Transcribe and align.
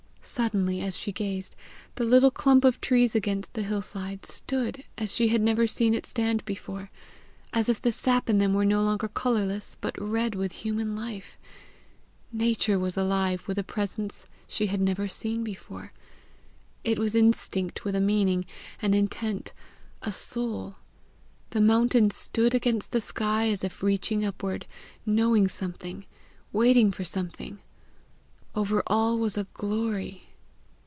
Suddenly 0.23 0.79
as 0.79 0.97
she 0.97 1.11
gazed, 1.11 1.57
the 1.95 2.05
little 2.05 2.31
clump 2.31 2.63
of 2.63 2.79
trees 2.79 3.15
against 3.15 3.51
the 3.53 3.63
hillside 3.63 4.25
stood 4.25 4.85
as 4.97 5.13
she 5.13 5.27
had 5.27 5.41
never 5.41 5.67
seen 5.67 5.93
it 5.93 6.05
stand 6.05 6.45
before 6.45 6.89
as 7.51 7.67
if 7.67 7.81
the 7.81 7.91
sap 7.91 8.29
in 8.29 8.37
them 8.37 8.53
were 8.53 8.63
no 8.63 8.81
longer 8.81 9.09
colourless, 9.09 9.75
but 9.81 9.93
red 10.01 10.33
with 10.33 10.53
human 10.53 10.95
life; 10.95 11.37
nature 12.31 12.79
was 12.79 12.95
alive 12.95 13.45
with 13.45 13.57
a 13.59 13.63
presence 13.63 14.25
she 14.47 14.67
had 14.67 14.79
never 14.79 15.05
seen 15.09 15.43
before; 15.43 15.91
it 16.85 16.97
was 16.97 17.13
instinct 17.13 17.83
with 17.83 17.93
a 17.93 17.99
meaning, 17.99 18.45
an 18.81 18.93
intent, 18.93 19.51
a 20.01 20.13
soul; 20.13 20.77
the 21.49 21.61
mountains 21.61 22.15
stood 22.15 22.55
against 22.55 22.91
the 22.93 23.01
sky 23.01 23.49
as 23.49 23.65
if 23.65 23.83
reaching 23.83 24.23
upward, 24.25 24.65
knowing 25.05 25.49
something, 25.49 26.05
waiting 26.53 26.89
for 26.89 27.03
something; 27.03 27.59
over 28.53 28.83
all 28.85 29.17
was 29.17 29.37
a 29.37 29.47
glory. 29.53 30.27